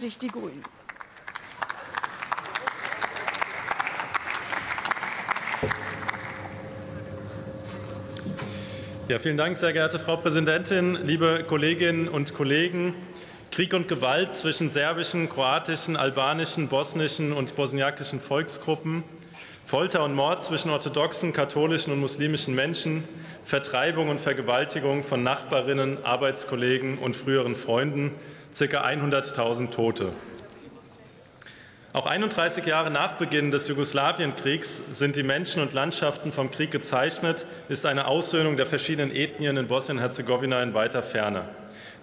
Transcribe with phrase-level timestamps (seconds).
[0.00, 0.62] sich die Grünen.
[9.08, 12.94] Ja, vielen Dank, sehr geehrte Frau Präsidentin, liebe Kolleginnen und Kollegen.
[13.50, 19.02] Krieg und Gewalt zwischen serbischen, kroatischen, albanischen, bosnischen und bosniakischen Volksgruppen,
[19.64, 23.02] Folter und Mord zwischen orthodoxen, katholischen und muslimischen Menschen,
[23.42, 28.12] Vertreibung und Vergewaltigung von Nachbarinnen, Arbeitskollegen und früheren Freunden,
[28.56, 28.84] ca.
[28.84, 30.12] 100.000 Tote.
[31.94, 37.46] Auch 31 Jahre nach Beginn des Jugoslawienkriegs sind die Menschen und Landschaften vom Krieg gezeichnet,
[37.68, 41.48] ist eine Aussöhnung der verschiedenen Ethnien in Bosnien-Herzegowina in weiter Ferne.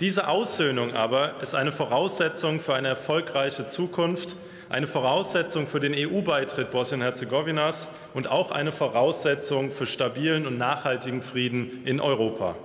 [0.00, 4.36] Diese Aussöhnung aber ist eine Voraussetzung für eine erfolgreiche Zukunft,
[4.68, 11.82] eine Voraussetzung für den EU-Beitritt Bosnien-Herzegowinas und auch eine Voraussetzung für stabilen und nachhaltigen Frieden
[11.84, 12.56] in Europa.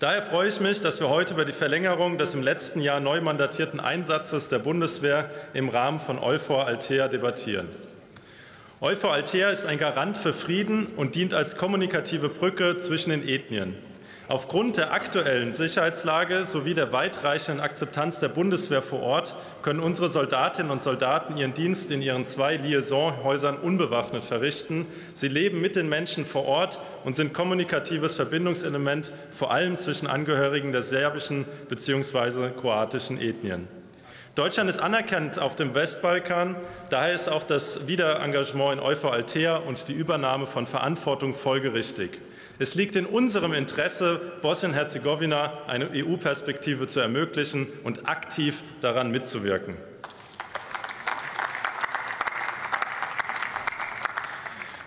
[0.00, 3.20] Daher freue ich mich, dass wir heute über die Verlängerung des im letzten Jahr neu
[3.20, 7.66] mandatierten Einsatzes der Bundeswehr im Rahmen von EUFOR Altea debattieren.
[8.80, 13.76] EUFOR Altea ist ein Garant für Frieden und dient als kommunikative Brücke zwischen den Ethnien.
[14.30, 20.70] Aufgrund der aktuellen Sicherheitslage sowie der weitreichenden Akzeptanz der Bundeswehr vor Ort können unsere Soldatinnen
[20.70, 24.84] und Soldaten ihren Dienst in ihren zwei Liaisonhäusern unbewaffnet verrichten.
[25.14, 30.72] Sie leben mit den Menschen vor Ort und sind kommunikatives Verbindungselement, vor allem zwischen Angehörigen
[30.72, 32.50] der serbischen bzw.
[32.50, 33.66] kroatischen Ethnien.
[34.34, 36.56] Deutschland ist anerkannt auf dem Westbalkan.
[36.90, 42.20] Daher ist auch das Wiederengagement in Euphor Altea und die Übernahme von Verantwortung folgerichtig.
[42.60, 49.76] Es liegt in unserem Interesse, Bosnien-Herzegowina eine EU-Perspektive zu ermöglichen und aktiv daran mitzuwirken.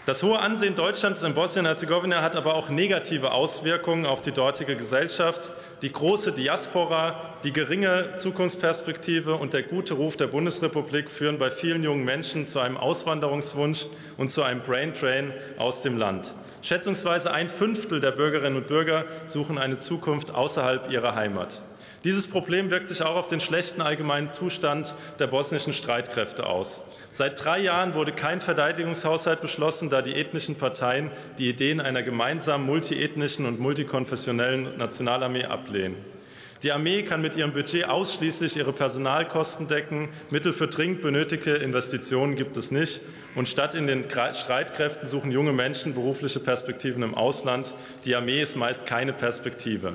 [0.06, 5.54] Das hohe Ansehen Deutschlands in Bosnien-Herzegowina hat aber auch negative Auswirkungen auf die dortige Gesellschaft.
[5.82, 11.84] Die große Diaspora, die geringe Zukunftsperspektive und der gute Ruf der Bundesrepublik führen bei vielen
[11.84, 16.36] jungen Menschen zu einem Auswanderungswunsch und zu einem Braintrain aus dem Land.
[16.62, 21.64] Schätzungsweise ein Fünftel der Bürgerinnen und Bürger suchen eine Zukunft außerhalb ihrer Heimat.
[22.04, 26.82] Dieses Problem wirkt sich auch auf den schlechten allgemeinen Zustand der bosnischen Streitkräfte aus.
[27.12, 32.66] Seit drei Jahren wurde kein Verteidigungshaushalt beschlossen, da die ethnischen Parteien die Ideen einer gemeinsamen
[32.66, 35.96] multiethnischen und multikonfessionellen Nationalarmee ablehnen.
[36.64, 40.10] Die Armee kann mit ihrem Budget ausschließlich ihre Personalkosten decken.
[40.30, 43.02] Mittel für dringend benötigte Investitionen gibt es nicht.
[43.34, 47.74] Und statt in den Streitkräften suchen junge Menschen berufliche Perspektiven im Ausland.
[48.06, 49.94] Die Armee ist meist keine Perspektive.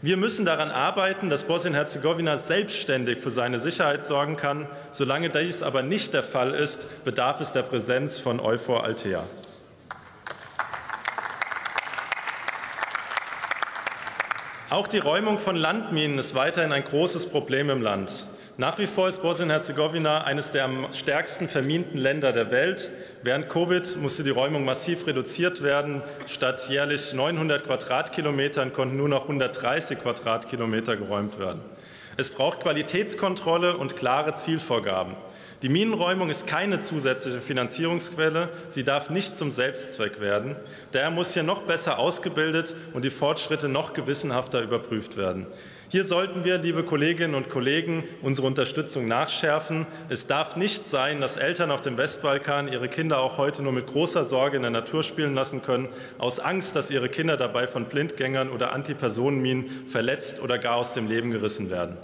[0.00, 4.66] Wir müssen daran arbeiten, dass Bosnien-Herzegowina selbstständig für seine Sicherheit sorgen kann.
[4.90, 9.24] Solange dies aber nicht der Fall ist, bedarf es der Präsenz von Euphor Altea.
[14.70, 18.26] Auch die Räumung von Landminen ist weiterhin ein großes Problem im Land.
[18.58, 22.90] Nach wie vor ist Bosnien-Herzegowina eines der am stärksten verminten Länder der Welt.
[23.22, 26.02] Während Covid musste die Räumung massiv reduziert werden.
[26.26, 31.62] Statt jährlich 900 Quadratkilometern konnten nur noch 130 Quadratkilometer geräumt werden.
[32.18, 35.16] Es braucht Qualitätskontrolle und klare Zielvorgaben.
[35.62, 38.50] Die Minenräumung ist keine zusätzliche Finanzierungsquelle.
[38.68, 40.56] Sie darf nicht zum Selbstzweck werden.
[40.90, 45.46] Daher muss hier noch besser ausgebildet und die Fortschritte noch gewissenhafter überprüft werden.
[45.92, 49.86] Hier sollten wir, liebe Kolleginnen und Kollegen, unsere Unterstützung nachschärfen.
[50.08, 53.88] Es darf nicht sein, dass Eltern auf dem Westbalkan ihre Kinder auch heute nur mit
[53.88, 57.84] großer Sorge in der Natur spielen lassen können, aus Angst, dass ihre Kinder dabei von
[57.84, 61.98] Blindgängern oder Antipersonenminen verletzt oder gar aus dem Leben gerissen werden.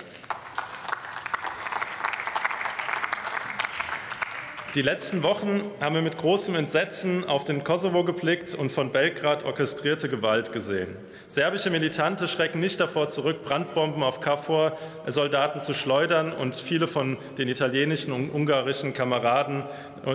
[4.74, 9.44] Die letzten Wochen haben wir mit großem Entsetzen auf den Kosovo geblickt und von Belgrad
[9.44, 10.94] orchestrierte Gewalt gesehen.
[11.26, 17.48] Serbische Militante schrecken nicht davor zurück, Brandbomben auf KFOR-Soldaten zu schleudern und viele von den
[17.48, 19.64] italienischen und ungarischen Kameraden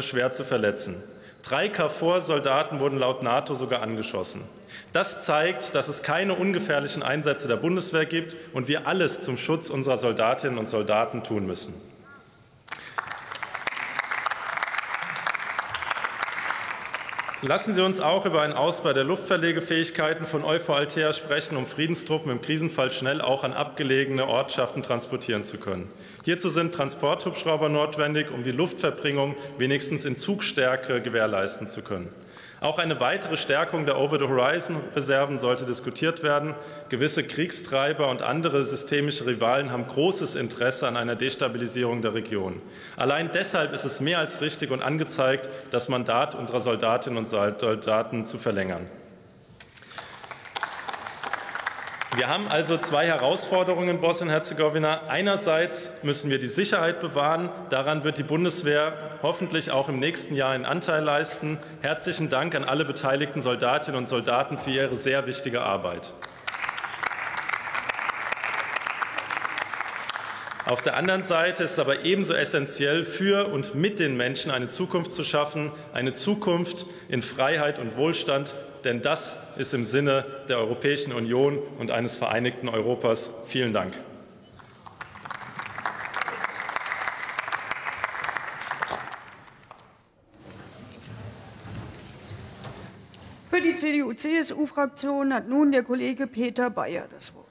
[0.02, 1.02] schwer zu verletzen.
[1.42, 4.42] Drei KFOR-Soldaten wurden laut NATO sogar angeschossen.
[4.94, 9.72] Das zeigt, dass es keine ungefährlichen Einsätze der Bundeswehr gibt und wir alles zum Schutz
[9.72, 11.74] unserer Soldatinnen und Soldaten tun müssen.
[17.46, 22.32] Lassen Sie uns auch über einen Ausbau der Luftverlegefähigkeiten von Euphor Altea sprechen, um Friedenstruppen
[22.32, 25.90] im Krisenfall schnell auch an abgelegene Ortschaften transportieren zu können.
[26.24, 32.08] Hierzu sind Transporthubschrauber notwendig, um die Luftverbringung wenigstens in Zugstärke gewährleisten zu können.
[32.64, 36.56] Auch eine weitere Stärkung der Over-the-Horizon-Reserven sollte diskutiert werden.
[36.88, 42.62] Gewisse Kriegstreiber und andere systemische Rivalen haben großes Interesse an einer Destabilisierung der Region.
[42.96, 48.26] Allein deshalb ist es mehr als richtig und angezeigt, das Mandat unserer Soldatinnen und Soldaten
[48.26, 48.88] zu verlängern.
[52.16, 55.08] Wir haben also zwei Herausforderungen in Bosnien-Herzegowina.
[55.08, 57.50] Einerseits müssen wir die Sicherheit bewahren.
[57.70, 58.94] Daran wird die Bundeswehr
[59.24, 61.58] hoffentlich auch im nächsten Jahr einen Anteil leisten.
[61.82, 66.14] Herzlichen Dank an alle beteiligten Soldatinnen und Soldaten für ihre sehr wichtige Arbeit.
[70.68, 74.70] Auf der anderen Seite ist es aber ebenso essentiell, für und mit den Menschen eine
[74.70, 78.54] Zukunft zu schaffen, eine Zukunft in Freiheit und Wohlstand,
[78.86, 83.32] denn das ist im Sinne der Europäischen Union und eines vereinigten Europas.
[83.46, 83.94] Vielen Dank.
[93.50, 97.42] Für die CDU-CSU-Fraktion hat nun der Kollege Peter Bayer das Wort.